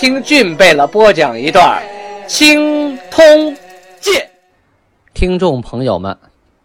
[0.00, 1.82] 听俊贝勒播讲一段
[2.28, 3.20] 《青通
[3.98, 4.14] 剑》，
[5.12, 6.16] 听众朋友们，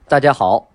[0.08, 0.68] 大家好。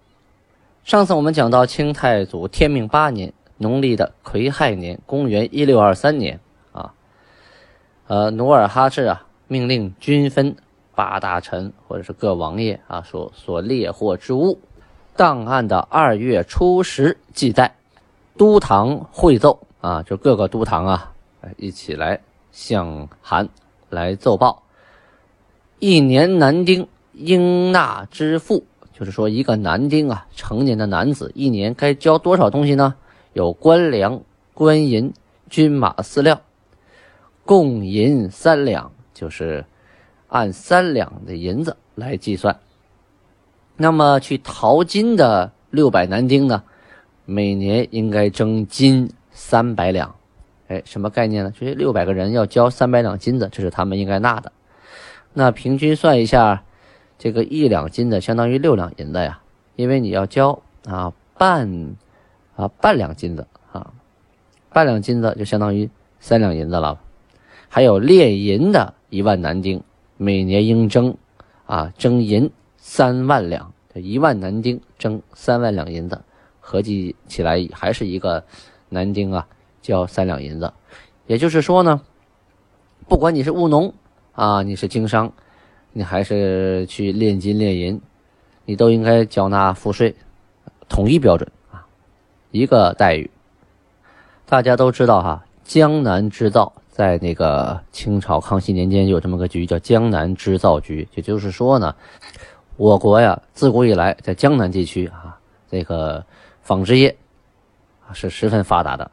[0.83, 6.41] 上次我们讲到清太祖天命八年，农历的癸亥年，公元一六二三年
[6.73, 6.93] 啊，
[8.09, 10.57] 呃，努尔哈赤啊，命令均分
[10.97, 14.59] 八大臣或者是各王爷啊所所猎获之物，
[15.15, 17.77] 档案的二月初十记载，
[18.37, 21.13] 都堂会奏啊，就各个都堂啊，
[21.57, 22.21] 一起来。
[22.53, 23.49] 向韩
[23.91, 24.63] 来奏报，
[25.79, 32.95] 一年男丁应纳之赋，就是说一个男丁啊，成年的男子一年该交多少东西呢？
[33.33, 34.23] 有官粮、
[34.55, 35.13] 官银、
[35.49, 36.41] 军马饲料，
[37.45, 39.65] 共银三两，就是
[40.29, 42.59] 按三两的银子来计算。
[43.77, 46.65] 那么去淘金的六百男丁呢，
[47.25, 50.18] 每年应该征金三百两。
[50.69, 51.51] 哎，什么概念呢？
[51.51, 54.53] 就是六百个人要交三百两金子，这是他们应该纳的。
[55.33, 56.63] 那平均算一下，
[57.19, 59.41] 这个一两金子相当于六两银子呀，
[59.77, 61.97] 因为你要交啊半
[62.55, 63.93] 啊半两金子啊，
[64.71, 65.89] 半两金子就相当于
[66.21, 67.01] 三两银子了。
[67.71, 69.83] 还有猎银的一万男丁，
[70.19, 71.17] 每年应征
[71.65, 76.21] 啊征银三万两，这一万男丁征三万两银子，
[76.61, 78.45] 合计起来还是一个
[78.91, 79.47] 男丁啊。
[79.89, 80.71] 交三两银子，
[81.27, 82.03] 也就是说呢，
[83.09, 83.95] 不管你是务农
[84.33, 85.33] 啊，你是经商，
[85.95, 87.99] 你还是去炼金炼银，
[88.67, 90.15] 你都应该缴纳赋税，
[90.91, 91.87] 统一标准啊，
[92.51, 93.31] 一个待遇。
[94.45, 101.97] 大家都知道哈，江南织造在那个清朝康熙年间有这么个局叫江南织造局，也就是说呢，
[102.77, 106.23] 我国呀自古以来在江南地区啊，这个
[106.61, 107.17] 纺织业
[108.13, 109.11] 是十分发达的。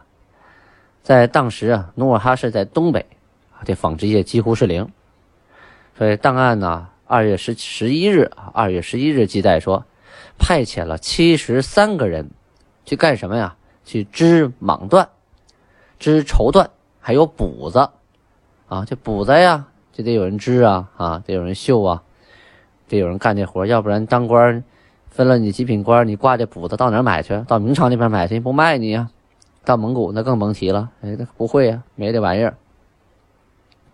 [1.05, 3.05] 在当时啊，努尔哈赤在东北，
[3.63, 4.89] 这纺织业几乎是零。
[5.95, 9.85] 所以档案呢，二月十十一日啊，二月十一日记载说，
[10.39, 12.31] 派遣了七十三个人
[12.85, 13.55] 去干什么呀？
[13.85, 15.05] 去织蟒缎、
[15.99, 17.87] 织绸缎，还有补子
[18.67, 18.83] 啊。
[18.87, 22.01] 这补子呀，就得有人织啊，啊，得有人绣啊，
[22.89, 24.63] 得有人干这活要不然当官
[25.11, 27.39] 分了你几品官，你挂这补子到哪买去？
[27.47, 29.11] 到明朝那边买去，不卖你呀？
[29.65, 32.55] 到蒙古那更甭提了，哎，那不会呀，没这玩意儿。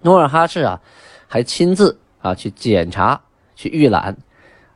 [0.01, 0.81] 努尔哈赤啊，
[1.27, 3.21] 还亲自啊去检查、
[3.55, 4.17] 去预览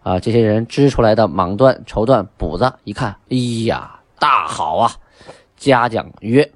[0.01, 4.91] 啊这些人织出来的蟒缎、绸缎、补子，一看，哎呀，大好啊！
[5.57, 6.51] 嘉奖曰：“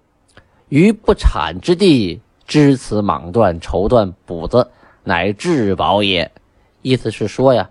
[0.69, 4.69] 于不产之地织此蟒缎、绸缎、补子，
[5.03, 6.31] 乃至宝也。”
[6.83, 7.69] 意思是说呀，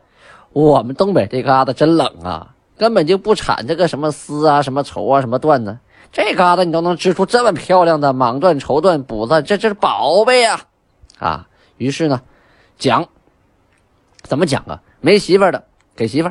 [0.52, 5.78] 我们东北这旮瘩真冷啊，根本就不产这个什么丝啊、什么绸啊、什么缎呢。
[6.10, 10.60] 这旮瘩你都能织出这么漂亮的蟒缎、绸缎、补子，这这是宝贝呀！
[11.18, 12.22] 啊，于是呢，
[12.78, 13.06] 讲
[14.22, 14.82] 怎么讲啊？
[15.00, 15.64] 没媳妇的
[15.94, 16.30] 给媳妇，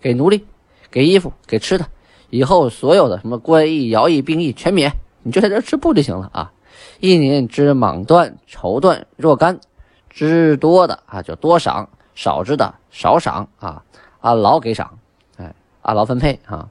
[0.00, 0.46] 给奴隶，
[0.90, 1.86] 给衣服，给吃的，
[2.30, 6.52] 以后所有的什么官役、徭役、兵役全免，你就在这织布就行了啊！
[7.00, 9.58] 一年织蟒缎、绸缎若干，
[10.08, 13.82] 织多的啊就多赏，少织的少赏啊，
[14.20, 14.98] 按劳给赏，
[15.36, 16.68] 哎，按劳分配啊。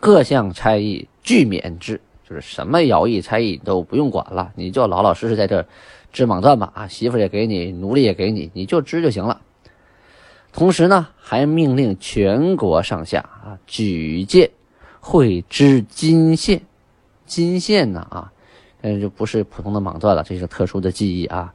[0.00, 5.66] 各项差役俱免之，就是什么徭役差役都不用管了，你就老老实实在这
[6.12, 6.72] 织蟒缎吧。
[6.74, 9.40] 啊，媳妇也给你，奴隶也给你，你就织就行了。
[10.52, 14.50] 同时呢，还命令全国上下啊举荐
[15.00, 16.62] 会织金线，
[17.26, 18.32] 金线呢啊，
[18.82, 21.52] 嗯就不是普通的蟒缎了，这是特殊的技艺啊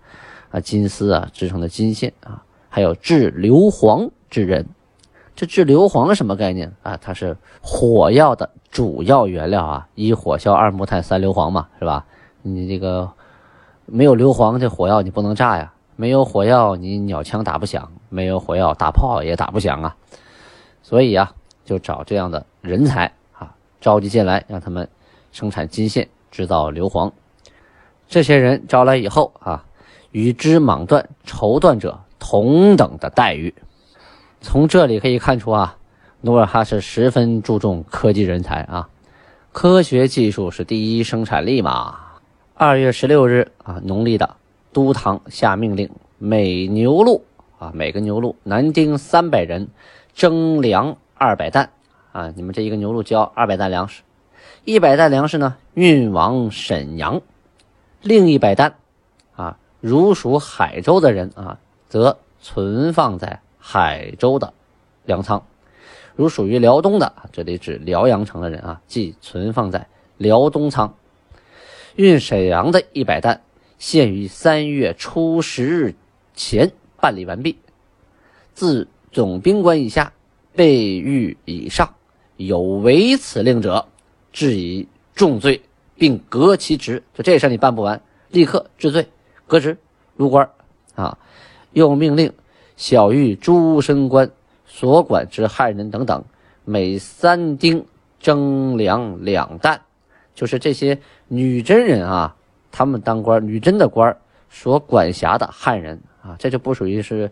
[0.51, 4.65] 啊金丝啊织成的金线啊，还有制硫磺之人。
[5.35, 6.97] 这制硫磺什么概念啊？
[6.97, 12.05] 它是火药的主要原料啊，一火硝二木炭三硫磺嘛，是吧？
[12.43, 13.11] 你这个
[13.85, 19.95] 没有硫磺，这火药你不能炸呀；没有火药，你鸟枪打不响；没有火药，大炮也打不响啊。
[20.83, 21.33] 所以啊，
[21.65, 24.87] 就找这样的人才啊，召集进来，让他们
[25.31, 27.11] 生产金线，制造硫磺。
[28.07, 29.65] 这些人招来以后啊，
[30.11, 33.51] 与织蟒缎、绸缎者同等的待遇。
[34.43, 35.77] 从这里可以看出啊，
[36.19, 38.89] 努尔哈赤十分注重科技人才啊，
[39.53, 41.97] 科学技术是第一生产力嘛。
[42.53, 44.35] 二月十六日啊，农历的
[44.73, 47.23] 都堂下命令，每牛录
[47.57, 49.69] 啊，每个牛录男丁三百人，
[50.13, 51.69] 征粮二百担
[52.11, 54.03] 啊，你们这一个牛录交二百担粮食，
[54.65, 57.21] 一百担粮食呢运往沈阳，
[58.01, 58.75] 另一百担
[59.37, 64.53] 啊，如属海州的人啊，则存放在海州的
[65.05, 65.41] 粮仓；
[66.17, 69.87] 如属于辽东的，这里指辽阳城的人啊，即存放在
[70.17, 70.93] 辽东仓。
[71.95, 73.41] 运沈阳的一百担，
[73.79, 75.95] 限于三月初十日
[76.35, 77.57] 前办理完毕。
[78.53, 80.11] 自总兵官以下，
[80.53, 81.95] 被御以上，
[82.35, 83.87] 有违此令者，
[84.33, 85.61] 治以重罪，
[85.95, 87.01] 并革其职。
[87.13, 89.07] 就这事你办不完，立刻治罪，
[89.47, 89.77] 革职，
[90.17, 90.49] 入官。
[90.95, 91.17] 啊！
[91.71, 92.31] 又命令
[92.83, 94.29] 小狱诸身官
[94.65, 96.21] 所管之汉人等等，
[96.65, 97.85] 每三丁
[98.19, 99.79] 征粮两担。
[100.35, 100.99] 就是这些
[101.29, 102.35] 女真人啊，
[102.73, 104.17] 他们当官，女真的官
[104.49, 107.31] 所管辖的汉人啊，这就不属于是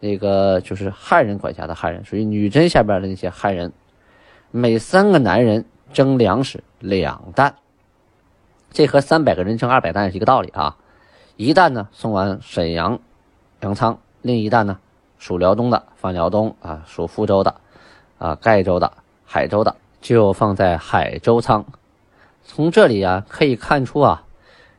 [0.00, 3.70] 那个，就是汉人管辖的汉人，属于女真下边的那些汉人。
[4.50, 7.54] 每三个男人征粮食两担，
[8.70, 10.78] 这和三百个人征二百担是一个道理啊。
[11.36, 12.98] 一担呢送往沈阳
[13.60, 14.78] 粮仓，另一担呢
[15.18, 17.54] 属辽东的放辽东啊，属福州的
[18.18, 18.92] 啊，盖州的、
[19.24, 21.64] 海州的就放在海州仓。
[22.44, 24.24] 从这里啊可以看出啊，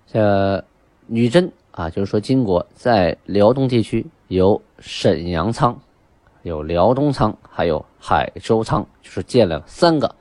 [0.05, 0.63] 这
[1.05, 5.79] 女真啊，就是说金国在辽东地区有沈阳仓、
[6.43, 10.15] 有辽东仓，还有海州仓，就是建了三个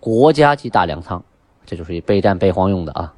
[0.00, 1.22] 国家级大粮仓，
[1.66, 3.14] 这就是以备战备荒用的啊。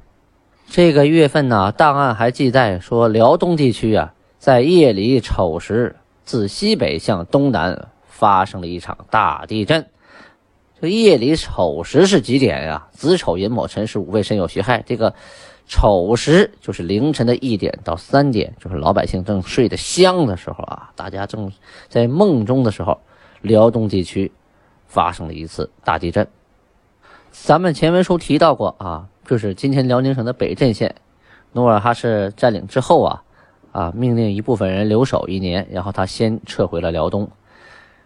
[0.67, 5.95] 这个月份呢，档案还记载说，辽东地区啊，在夜里丑时，
[6.29, 9.87] 自西北向东南发生了一场大地震。
[10.79, 12.87] 这夜里丑时是几点呀？
[12.91, 14.83] 子丑寅卯辰巳午未申酉戌亥。
[14.85, 15.15] 这个
[15.65, 21.51] 丑时就是凌晨的一点到三点，就是老百姓正睡得香的时候啊，大家正
[21.87, 22.99] 在梦中的时候，
[23.41, 24.31] 辽东地区
[24.85, 26.27] 发生了一次大地震。
[27.31, 30.93] 咱们前文书提到过啊，就是今天辽宁省的北镇县，
[31.53, 33.23] 努尔哈赤占领之后啊，
[33.71, 37.29] 啊命令一部分人留守一年，然后他先撤回了辽东。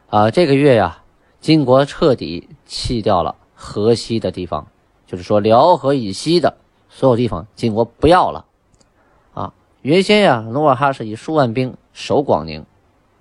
[0.09, 0.99] 啊，这个月呀。
[1.39, 4.65] 金国彻底弃掉了河西的地方，
[5.05, 6.55] 就是说辽河以西的
[6.87, 8.45] 所有地方，金国不要了。
[9.33, 12.65] 啊，原先呀，努尔哈赤以数万兵守广宁，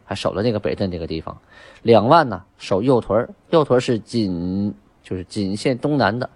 [0.05, 1.37] 还守了那个北镇这个地方，
[1.83, 4.73] 两万呢守右屯右屯是仅，
[5.03, 6.31] 就是仅限东南的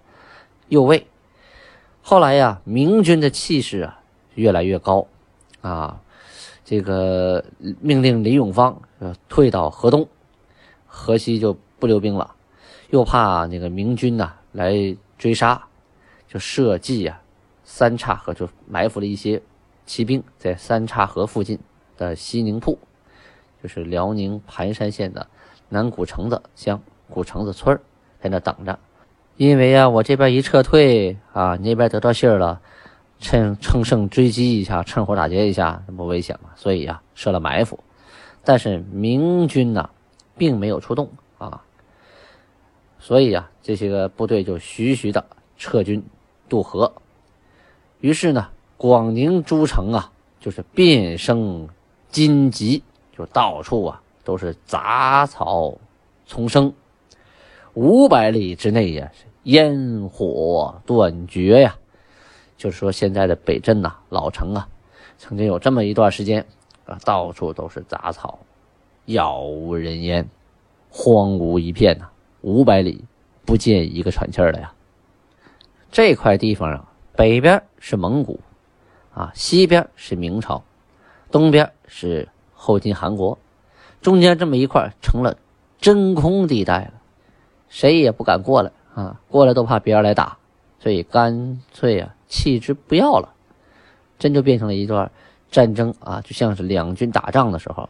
[0.67, 1.07] 右卫。
[2.01, 4.01] 后来呀，明军的气势啊
[4.35, 5.07] 越来越高，
[5.67, 6.01] 啊，
[6.63, 7.43] 这个
[7.79, 8.81] 命令李永芳
[9.27, 10.07] 退到河东，
[10.85, 11.57] 河西就。
[11.79, 12.33] 不留兵了，
[12.89, 14.73] 又怕那个明军呐来
[15.15, 15.63] 追杀，
[16.27, 17.21] 就设计呀
[17.63, 19.39] 三岔河，就埋伏了一些
[19.85, 21.59] 骑兵在三岔河附近
[21.95, 22.79] 的西宁铺，
[23.61, 25.27] 就是辽宁盘山县的
[25.69, 26.81] 南古城子乡
[27.11, 27.79] 古城子村
[28.19, 28.79] 在那等着。
[29.35, 32.59] 因为呀，我这边一撤退啊，那边得到信儿了，
[33.19, 36.51] 趁乘胜追击一下，趁火打劫一下，那不危险吗？
[36.55, 37.79] 所以呀，设了埋伏。
[38.43, 39.89] 但是明军呐，
[40.37, 41.63] 并没有出动啊。
[42.99, 45.25] 所以啊，这些个部队就徐徐的
[45.57, 46.03] 撤军
[46.47, 46.93] 渡河。
[47.99, 51.67] 于是呢，广宁诸城啊，就是遍生
[52.09, 52.83] 荆棘，
[53.17, 55.77] 就到处啊都是杂草
[56.25, 56.71] 丛生。
[57.73, 61.75] 五百里之内呀，是烟火断绝呀。
[62.57, 64.67] 就是说，现在的北镇呐，老城啊，
[65.17, 66.45] 曾经有这么一段时间
[66.85, 68.39] 啊，到处都是杂草，
[69.05, 70.27] 杳无人烟，
[70.89, 72.09] 荒芜一片呐。
[72.41, 73.03] 五百里
[73.45, 74.73] 不见一个喘气儿的呀！
[75.91, 78.39] 这块地方啊，北边是蒙古，
[79.13, 80.63] 啊，西边是明朝，
[81.31, 83.37] 东边是后金韩国，
[84.01, 85.37] 中间这么一块成了
[85.79, 86.93] 真空地带了，
[87.67, 89.19] 谁也不敢过来啊！
[89.27, 90.36] 过来都怕别人来打，
[90.79, 93.33] 所以干脆啊弃之不要了，
[94.19, 95.11] 真就变成了一段
[95.49, 97.89] 战争啊，就像是两军打仗的时候，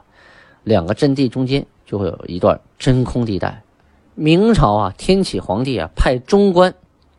[0.63, 3.63] 两个阵地中间就会有一段真空地带。
[4.15, 6.74] 明朝啊，天启皇帝啊，派中官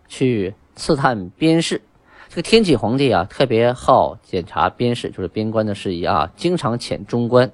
[0.08, 1.82] 去刺探边事。
[2.28, 7.50] 这个天启皇帝啊，特别好检查边事，就是边关的事宜啊，经常遣中官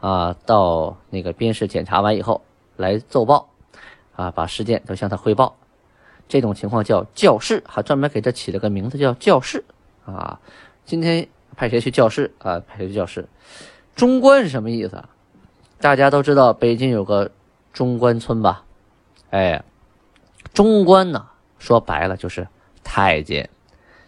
[0.00, 2.42] 啊到那个边事检查完以后
[2.76, 3.48] 来奏报
[4.14, 5.56] 啊，把事件都向他汇报。
[6.32, 9.62] 这种情况叫教室，还专门给他起了个名字叫教室
[10.06, 10.40] 啊。
[10.86, 12.58] 今天派谁去教室啊？
[12.66, 13.28] 派谁去教室？
[13.94, 15.04] 中官是什么意思？
[15.78, 17.30] 大家都知道北京有个
[17.74, 18.64] 中关村吧？
[19.28, 19.62] 哎，
[20.54, 21.26] 中官呢？
[21.58, 22.48] 说白了就是
[22.82, 23.50] 太监，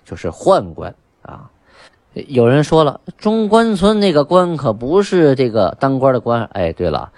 [0.06, 1.50] 就是宦官啊。
[2.14, 6.44] 有人说了，中关村那个官可不是这个当官的官。
[6.54, 7.12] 哎，对了，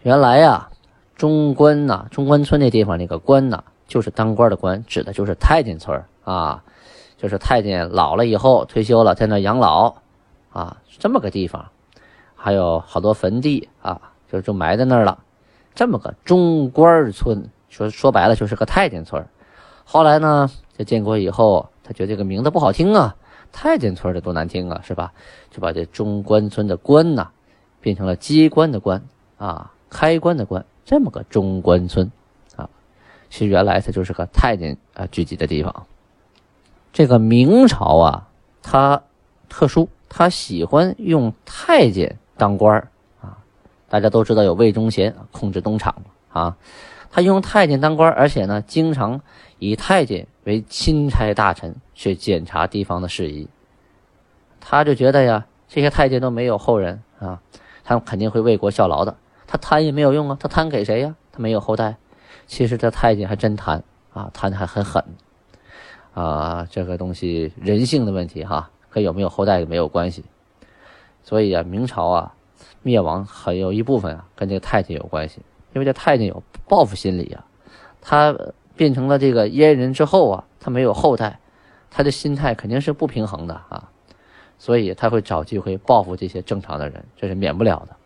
[0.00, 0.70] 原来呀，
[1.14, 6.62] 中关呐，中关村那地方那个官呐，就是当官的官，指的就是太监村啊，
[7.16, 9.94] 就是太监老了以后退休了，在那养老
[10.50, 11.66] 啊，这么个地方，
[12.34, 14.00] 还有好多坟地啊，
[14.30, 15.18] 就就埋在那儿了，
[15.74, 19.24] 这么个中关村，说说白了就是个太监村。
[19.84, 23.14] 后来呢，在建国以后，他觉得这个名字不好听啊。
[23.52, 25.12] 太监村的多难听啊，是吧？
[25.50, 27.28] 就把这中关村的关呐，
[27.80, 29.02] 变成了机关的关
[29.38, 32.10] 啊，开关的关，这么个中关村。
[33.36, 35.86] 其实原来它就是个太监啊聚集的地方。
[36.90, 38.28] 这个明朝啊，
[38.62, 39.02] 它
[39.50, 42.88] 特殊，它喜欢用太监当官
[43.20, 43.36] 啊。
[43.90, 45.94] 大家都知道有魏忠贤控制东厂
[46.32, 46.56] 啊，
[47.10, 49.20] 他用太监当官，而且呢，经常
[49.58, 51.76] 以太监为钦差大臣。
[51.94, 53.48] 去检查地方的事宜，
[54.60, 57.42] 他就觉得呀，这些太监都没有后人啊，
[57.84, 59.14] 他们肯定会为国效劳的。
[59.46, 61.14] 他贪也没有用啊，他贪给谁呀？
[61.32, 61.96] 他没有后代。
[62.46, 65.04] 其实这太监还真贪啊，贪的还很狠
[66.14, 66.66] 啊。
[66.70, 70.24] 这个东西人性的问题哈，跟有没有后代没有关系。
[71.22, 72.34] 所以啊，明朝啊
[72.82, 75.42] 灭亡很有一部分啊跟这个太监有关系，
[75.74, 77.44] 因为这太监有报复心理啊。
[78.00, 78.36] 他
[78.76, 81.40] 变成了这个阉人之后啊，他没有后代。
[81.88, 83.88] 他的心态肯定是不平衡的啊，
[84.58, 87.96] 所以他会找机会报复这些正常的人，这是免不了的。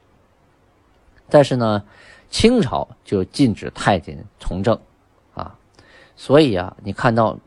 [1.28, 1.82] 但是呢，
[2.30, 4.78] 清朝就禁止太监从政
[5.34, 5.56] 啊，
[6.16, 7.38] 所以啊，你看到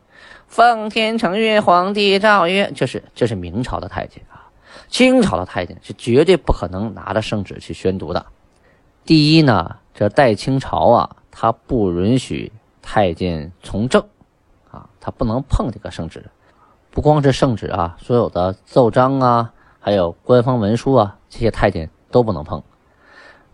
[0.46, 4.52] 奉天承运，皇帝诏曰，这是这是明朝的太监啊，
[4.88, 8.26] 清朝的太监是绝对不可能拿着圣旨去宣读的。
[9.04, 14.04] 第一呢，这代清朝啊，他不允许太监从政。
[14.70, 16.24] 啊，他不能碰这个圣旨，
[16.90, 22.60] 不光是圣旨啊，所有的奏章啊，还有官方文书啊，这些太监都不能碰。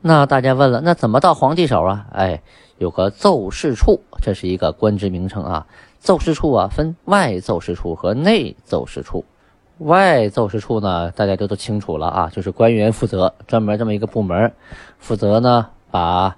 [0.02, 2.07] 那大家问了，那怎么到皇帝手啊？
[2.12, 2.42] 哎，
[2.78, 5.66] 有个奏事处，这是一个官职名称啊。
[5.99, 9.26] 奏事处啊，分外奏事处和内奏事处。
[9.76, 14.54] 外奏事处呢，大家都都清楚了啊，就是官员负责，专门这么一个部门，
[14.99, 16.37] 负责呢把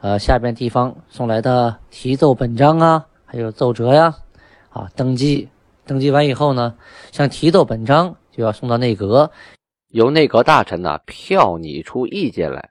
[0.00, 3.06] 呃下边地方送来的提奏本章啊。
[3.26, 4.14] 还有奏折呀，
[4.70, 5.48] 啊，登记，
[5.86, 6.74] 登记完以后呢，
[7.12, 9.30] 像提奏本章就要送到内阁，
[9.88, 12.68] 由内阁大臣呢票拟出意见来，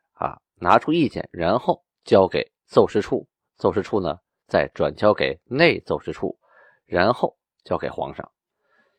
[0.62, 3.28] 拿出意见，然后交给奏事处，
[3.58, 6.38] 奏事处呢再转交给内奏事处，
[6.86, 8.32] 然后交给皇上。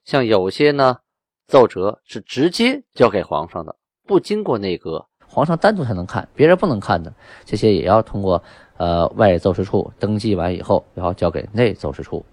[0.05, 0.99] 像有些呢
[1.47, 3.77] 奏折是直接交给皇上的，
[4.07, 7.15] 不经过内阁，皇上单独才能看，别人不能看的，
[7.45, 8.43] 这些也要通过。
[8.79, 12.25] 呃，外奏事处登记完以后，然后交给内奏事处。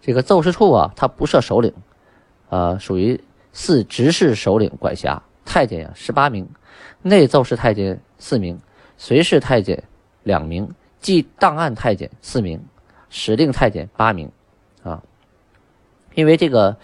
[0.00, 1.74] 这个奏事处啊，它不设首领，
[2.48, 3.20] 呃，属于
[3.52, 5.20] 四执事首领管辖。
[5.44, 6.46] 太监呀，十八名；
[7.00, 8.56] 内奏事太监四名；
[8.96, 9.82] 随侍太监
[10.22, 10.64] 两名；
[11.00, 12.56] 记档案太监四名；
[13.10, 14.30] 使令太监八名。
[14.84, 15.02] 啊，
[16.14, 16.76] 因为这个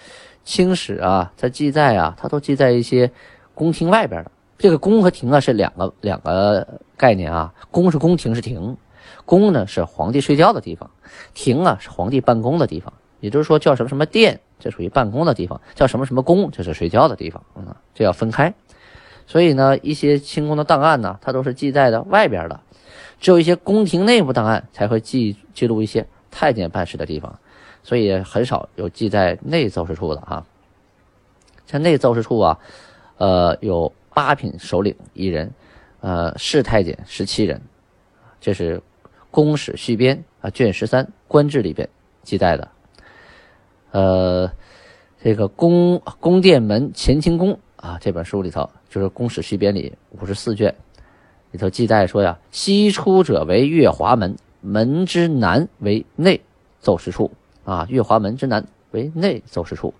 [0.42, 3.08] 清史啊，它记载啊，它都记在一些
[3.54, 4.32] 宫廷外边的。
[4.58, 6.66] 这个宫和廷啊是两个两个
[6.96, 8.76] 概念啊，宫是宫廷是廷，
[9.24, 10.90] 宫呢是皇帝睡觉的地方，
[11.34, 18.52] 廷啊是皇帝办公的地方，也就是说叫什么什么殿，这属于办公的地方，叫什么什么宫，这是睡觉的地方，嗯，这要分开。
[19.28, 22.58] 所以呢，一些清宫的档案呢，它都是记载的外边的，
[23.20, 27.38] 只有一些宫廷内部档案才会记记录一些太监办事的地方，
[27.84, 30.44] 所以很少有记在内奏事处的哈。
[31.64, 32.58] 在内奏事处啊，
[33.18, 33.92] 呃有。
[34.14, 35.48] 八品首领一人，
[36.00, 37.62] 呃，侍太监十七人，
[38.40, 38.78] 这是
[39.30, 41.88] 《宫史续编》啊卷十三《官制》里边
[42.24, 42.68] 记载的。
[43.92, 44.50] 呃，
[45.22, 50.74] 这个宫宫殿门乾清宫啊这本书里头，就是《宫史续编》里五十四卷
[51.50, 56.40] 里头记载说呀，西出者为月华门，门之南为内
[56.80, 57.30] 奏事处
[57.64, 59.94] 啊，月华门之南为内奏事处。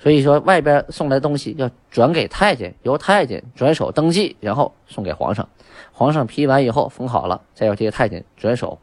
[0.00, 5.48] 所以说，外边送来东西要转给太监，由太监转手登记，然后送给皇上。
[5.92, 8.78] 皇上批完以后封好了，再由这些太监转手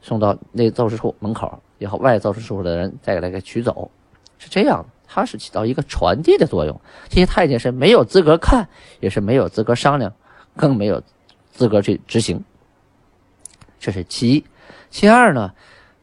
[0.00, 3.90] 送到内奏事处门口，然后外奏事处的人再给他给取走，
[4.38, 4.86] 是这样的。
[5.14, 6.80] 它是起到一个传递的作用。
[7.10, 8.66] 这些太监是没有资格看，
[9.00, 10.10] 也是没有资格商量，
[10.56, 11.02] 更没有
[11.50, 12.42] 资格去执行。
[13.78, 14.44] 这是其一。
[14.88, 15.52] 其二呢，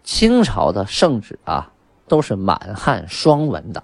[0.03, 1.71] 清朝的圣旨啊，
[2.07, 3.83] 都是满汉双文的。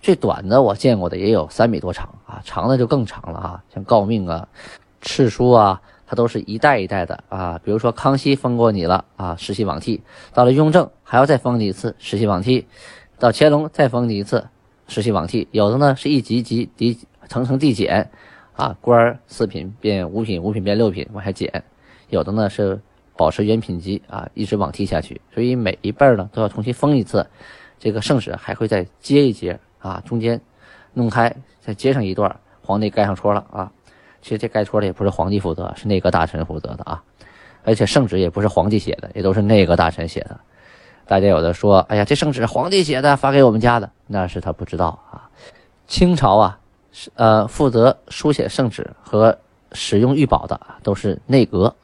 [0.00, 4.46] 最短的我见过的也有三米多长啊，长的就更长了啊，像诰命啊、
[5.02, 7.60] 敕书啊，它都是一代一代的啊。
[7.64, 10.00] 比如说康熙封过你了啊，世袭罔替；
[10.32, 12.64] 到了雍正还要再封你一次，世袭罔替；
[13.18, 14.46] 到乾隆再封你一次，
[14.86, 15.48] 世袭罔替。
[15.50, 16.98] 有的呢是一级级递
[17.28, 18.10] 层层递减，
[18.54, 21.64] 啊，官四品变五品，五品变六品，往下减。
[22.10, 22.80] 有的呢是
[23.16, 25.20] 保持原品级啊，一直罔替下去。
[25.34, 27.26] 所以每一辈儿呢都要重新封一次，
[27.80, 30.40] 这个圣旨还会再接一节啊，中间
[30.94, 33.72] 弄开再接上一段，皇帝盖上戳了啊。
[34.22, 37.02] 其实这盖戳的也不是皇帝负责，是内阁大臣负责的啊。
[37.64, 40.38] 而且圣旨也不是皇帝写的，也都是内阁大臣写的。
[41.08, 45.30] 大家有的说：“哎呀，这圣旨皇帝写的，发给我们家的。”那是他不知道啊。
[45.86, 46.60] 清朝啊，
[47.14, 49.38] 呃负责书写圣旨和
[49.72, 51.74] 使用御宝的都是内阁，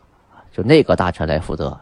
[0.52, 1.80] 就内阁大臣来负责，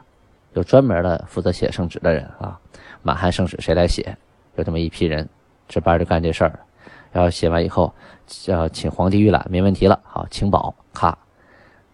[0.52, 2.60] 有专门的负责写圣旨的人啊。
[3.02, 4.16] 满汉圣旨谁来写？
[4.54, 5.28] 有这么一批人
[5.66, 6.60] 值班就干这事儿，
[7.10, 7.92] 然后写完以后，
[8.46, 11.18] 要请皇帝御览，没问题了，好请宝，咔，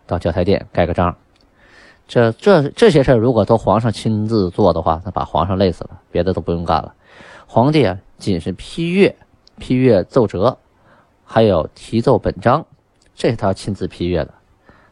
[0.07, 1.17] 到交台殿盖个章。
[2.09, 6.95] 这这这些事儿，如果都皇上亲自做的话，那把皇上累死了，别的都不用干了。
[7.47, 9.15] 皇帝啊，仅是批阅、
[9.59, 10.57] 批阅奏折，
[11.23, 12.65] 还有题奏本章，
[13.15, 14.33] 这是他亲自批阅的。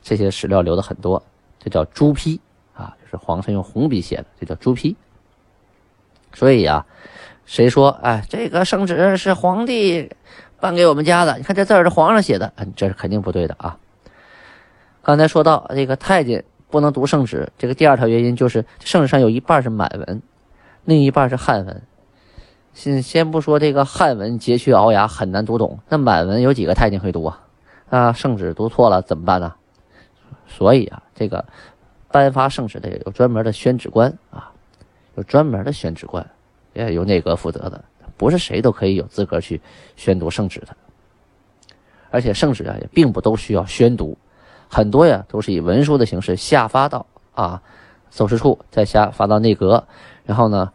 [0.03, 1.23] 这些史料留的很多，
[1.59, 2.39] 这叫朱批
[2.75, 4.95] 啊，就是皇上用红笔写的，这叫朱批。
[6.35, 6.85] 所以啊，
[7.47, 10.13] 谁说哎，这个圣旨是皇帝
[10.61, 11.39] 颁给我们家的？
[11.39, 13.79] 你看这字儿是皇上写的，这是肯定不对的啊。
[15.03, 16.45] 刚才说到这个太监。
[16.69, 20.23] 不能读圣旨，这个第二条原因就是圣旨上有一半是满文，
[20.85, 21.83] 另一半是汉文。
[22.75, 27.43] 先先不说这个汉文佶屈聱牙很难读懂，那满文有几个太监会读啊？
[27.89, 29.55] 啊，圣旨读错了怎么办呢？
[30.47, 31.45] 所以啊，这个
[32.11, 34.53] 颁发圣旨的有专门的宣旨官啊，
[35.15, 36.29] 有专门的宣旨官，
[36.75, 37.83] 也由内阁负责的，
[38.17, 39.61] 不是谁都可以有资格去
[39.97, 40.77] 宣读圣旨的。
[42.11, 44.19] 而且圣旨啊，也并不都需要宣读。
[44.69, 47.63] 很多呀，都是以文书的形式下发到啊
[48.11, 49.87] 奏事处，再下发到内阁，
[50.25, 50.71] 然后呢，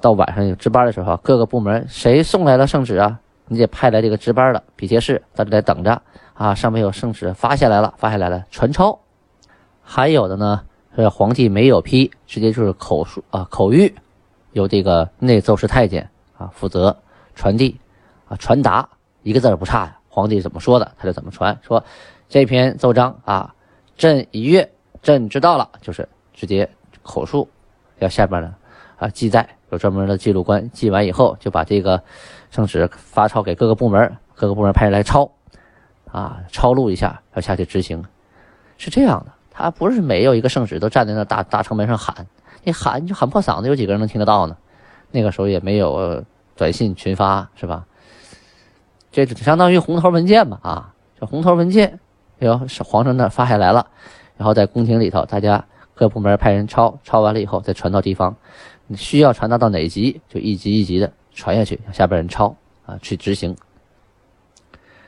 [0.00, 6.02] 到晚上有值班的时候，各个部门谁送来了圣旨啊，你得派来这个值班的笔笺室在这来等着
[6.34, 8.98] 啊，上面有圣旨发下来了，发下来了传抄。
[9.82, 10.62] 还有的呢，
[10.94, 13.92] 是皇帝没有批，直接就是口述啊口谕，
[14.52, 16.96] 由这个内奏事太监啊负责
[17.34, 17.80] 传递
[18.28, 18.88] 啊传达，
[19.22, 21.82] 一个字不差呀，皇帝怎么说的他就怎么传说。
[22.32, 23.54] 这篇奏章啊，
[23.94, 26.66] 朕已阅，朕知道了，就是直接
[27.02, 27.46] 口述，
[27.98, 28.54] 要下边呢
[28.96, 32.02] 啊记载，有专门的记录官记完以后，就把这个
[32.50, 35.30] 圣旨发抄给各个部门，各个部门派人来抄，
[36.10, 38.02] 啊抄录一下，要下去执行，
[38.78, 39.32] 是这样的。
[39.50, 42.26] 他不是每有一个圣旨都站在那大大城门上喊，
[42.64, 44.56] 你喊就喊破嗓子，有几个人能听得到呢？
[45.10, 46.24] 那个时候也没有
[46.56, 47.84] 短信群发，是吧？
[49.10, 52.00] 这相当于红头文件嘛啊，这红头文件。
[52.46, 53.86] 哟，是皇上那发下来了，
[54.36, 58.36] 然后在宫廷里头，大家各部门派人抄，抄完了以后再传到地方，
[58.86, 63.56] 你需要传达到哪级，就一级一级的传下去，让下边人抄啊去执行。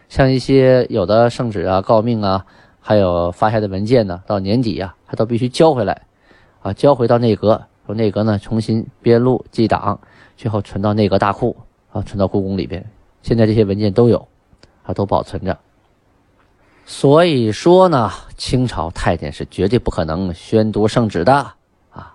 [0.09, 2.45] 像一些有的圣旨啊、诰命啊，
[2.81, 6.03] 还有发下的文件呢，到年底啊，他都必须交回来，
[6.63, 9.99] 啊，交回到内阁，由内阁呢重新编录记档，
[10.37, 11.57] 最后存到内阁大库
[11.91, 12.85] 啊，存到故宫里边。
[13.23, 14.29] 现在这些文件都有，
[14.85, 15.59] 啊，都保存着。
[16.87, 21.53] 所以说呢，清朝太监是绝对不可能宣读圣旨的
[21.91, 22.15] 啊。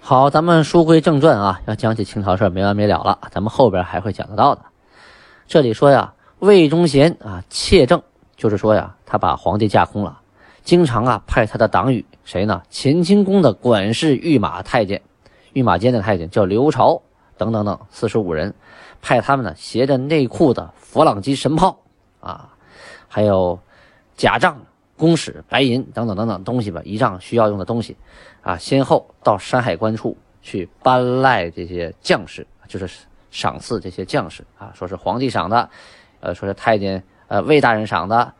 [0.00, 4.62] 好，咱们书归正传啊，要讲起清朝事没完没了了，咱们后边还会讲得到的。
[5.46, 8.02] 这里说呀，魏忠贤啊窃政，
[8.36, 10.18] 就是说呀，他把皇帝架空了，
[10.64, 12.62] 经常啊派他的党羽谁呢？
[12.72, 15.00] 乾清宫的管事御马太监、
[15.52, 17.00] 御马监的太监叫刘朝
[17.36, 18.52] 等等等四十五人，
[19.00, 21.78] 派他们呢携着内库的佛朗机神炮
[22.18, 22.48] 啊，
[23.06, 23.60] 还有。
[24.18, 24.60] 假账、
[24.96, 27.96] 公使、白银等等等等东西吧，仪仗需要用的东西，
[28.42, 35.70] 啊，先后到山海关处去搬赖这些将士，就是赏赐这些将士啊，说是皇帝赏的，
[36.18, 38.32] 呃，说是太监呃魏大人赏的，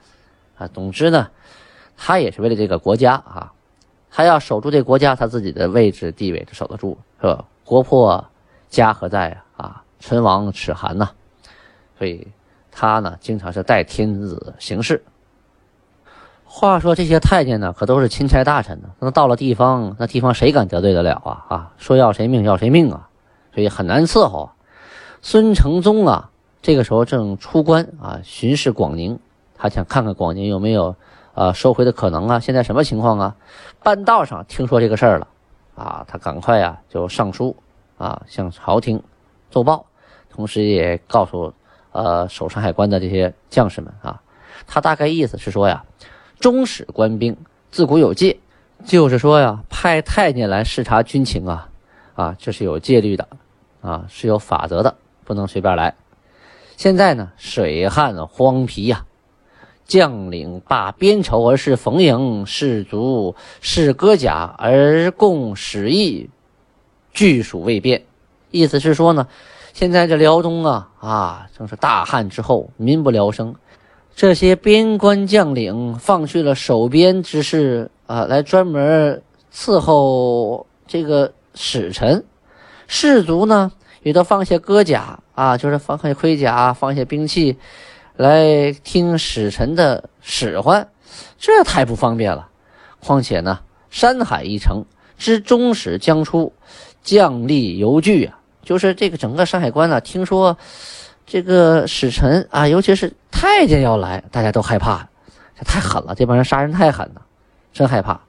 [0.56, 1.30] 啊，总之呢，
[1.96, 3.52] 他也是为了这个国家啊，
[4.10, 7.44] 他要守住这国家，他自己的位置地位就守得住，是吧？
[7.64, 8.28] 国破
[8.68, 9.64] 家何在啊？
[9.64, 11.10] 啊，唇亡齿寒呐，
[11.96, 12.26] 所以
[12.72, 15.00] 他呢，经常是代天子行事。
[16.50, 18.88] 话说这些太监呢，可都是钦差大臣呢。
[19.00, 21.44] 那到了地方，那地方谁敢得罪得了啊？
[21.48, 23.10] 啊，说要谁命要谁命啊，
[23.54, 24.50] 所以很难伺候。
[25.20, 26.30] 孙承宗啊，
[26.62, 29.20] 这个时候正出关啊，巡视广宁，
[29.56, 30.96] 他想看看广宁有没有
[31.34, 32.40] 啊收回的可能啊。
[32.40, 33.36] 现在什么情况啊？
[33.82, 35.28] 半道上听说这个事儿了，
[35.76, 37.54] 啊，他赶快呀就上书
[37.98, 39.02] 啊，向朝廷
[39.50, 39.84] 奏报，
[40.30, 41.52] 同时也告诉
[41.92, 44.22] 呃守山海关的这些将士们啊，
[44.66, 45.84] 他大概意思是说呀。
[46.40, 47.36] 中使官兵
[47.70, 48.38] 自古有戒，
[48.84, 51.68] 就是说呀，派太监来视察军情啊，
[52.14, 53.28] 啊，这是有戒律的。
[53.80, 55.94] 啊，是有法则的，不能随便来。
[56.76, 59.04] 现在呢，水旱荒皮呀，
[59.86, 66.28] 将领罢边仇而是逢迎，士卒是戈甲而共使役，
[67.12, 68.02] 据属未变。
[68.50, 69.28] 意思是说呢，
[69.72, 73.54] 现在这辽东啊啊，正是大旱之后，民不聊生。
[74.18, 79.22] 这些边关将领放去了守边之事啊，来专门
[79.54, 82.20] 伺候这个使臣；
[82.88, 83.70] 士卒呢，
[84.02, 87.56] 也都放下戈甲啊，就是放下盔甲，放下兵器，
[88.16, 90.88] 来听使臣的使唤。
[91.38, 92.48] 这太不方便了。
[92.98, 94.84] 况且呢，山海一城
[95.16, 96.52] 之中使将出，
[97.04, 100.58] 将力犹惧啊，就是这个整个山海关呢，听说。
[101.30, 105.06] 这个使臣啊，尤其是太监要来，大家都害怕，
[105.58, 107.20] 这太狠了，这帮人杀人太狠了，
[107.70, 108.22] 真害怕。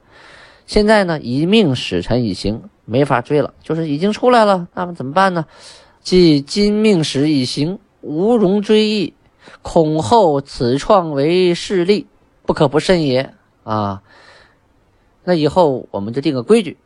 [0.66, 5.46] 现在呢，一命使臣已行，没法追了，就是已经出来了，那么怎么办呢？
[6.02, 9.14] 即今命使已行，无容追忆，
[9.62, 12.06] 恐后此创为势力，
[12.44, 13.32] 不可不慎也
[13.64, 14.02] 啊。
[15.24, 16.76] 那以后我们就定个规矩，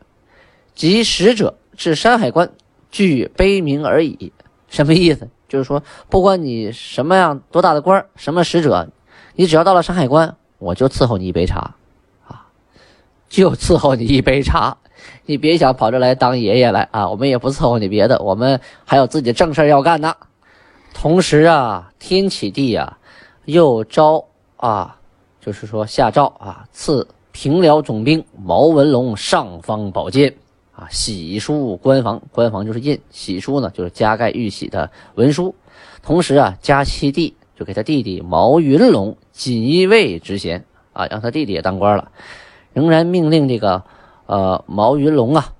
[0.76, 2.52] 即使者至山海关，
[2.92, 4.32] 具悲鸣而已，
[4.68, 5.28] 什么意思？
[5.48, 8.88] 就是说，不管你什么样多大的官什么使者，
[9.34, 11.74] 你只要到了山海关，我就伺候你一杯茶，
[12.26, 12.46] 啊，
[13.28, 14.76] 就伺候你一杯茶。
[15.26, 17.08] 你别想跑这来当爷爷来啊！
[17.08, 20.14] 我们也不伺候你别的，我们还有自己的正事要干呢。
[20.94, 22.96] 同时啊，天启帝啊，
[23.44, 24.24] 又招
[24.56, 24.96] 啊，
[25.40, 30.34] 就是说下诏啊，赐平辽总兵毛文龙尚方宝剑。
[30.76, 35.54] 啊，玺书官房，官房就是印，玺书呢就是加盖玉玺的文书。
[36.02, 42.10] 同时啊，加七弟就给他弟弟毛云龙锦衣卫职衔啊，让他弟弟也当官了。
[42.72, 43.84] 仍然命令这个
[44.26, 45.52] 呃毛云龙啊，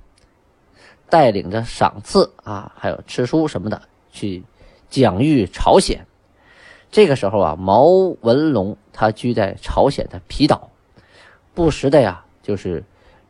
[1.08, 4.42] 带领着赏赐啊，还有吃书什么的去
[4.90, 6.04] 讲谕朝鲜。
[6.90, 7.84] 这个时候啊，毛
[8.20, 10.70] 文龙他居在朝鲜的皮岛，
[11.54, 12.82] 不时的呀，就是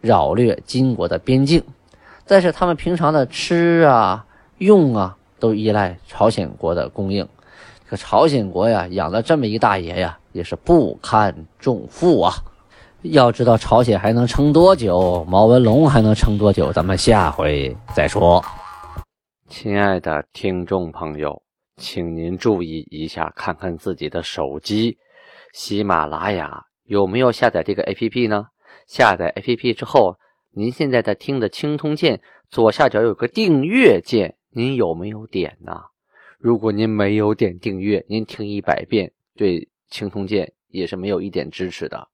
[0.05, 1.65] 扰掠金国的边境。
[2.27, 4.25] 但是他们平常的吃啊、
[4.59, 7.27] 用啊，都依赖朝鲜国的供应。
[7.89, 12.35] 可朝鲜国呀，养了这么一大爷呀，也是不堪重负啊。
[13.03, 18.43] 要知道朝鲜还能撑多久，毛文龙还能撑多久，咱们下回再说。
[19.49, 21.43] 亲爱的听众朋友，
[21.77, 24.97] 请您注意一下，看看自己的手机，
[25.53, 28.47] 喜马拉雅有没有下载这个 APP 呢？
[28.87, 30.17] 下载 APP 之后。
[30.57, 35.83] 您现在在听的青铜剑左下角有个订阅键，您有没有点呢？
[36.39, 42.09] 如果您没有点订阅，您听一百遍对青铜剑也是没有一点支持的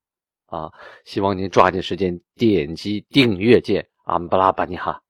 [0.47, 0.73] 啊！
[1.05, 5.03] 希望您抓紧时间点击订阅键，阿姆巴拉巴尼哈。